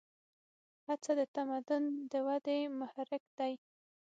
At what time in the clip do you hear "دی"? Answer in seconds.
3.37-3.53